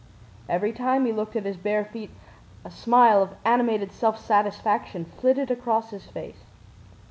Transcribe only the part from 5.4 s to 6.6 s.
across his face.